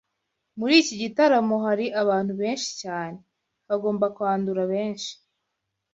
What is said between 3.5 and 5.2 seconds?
hagomba kwandura benshi.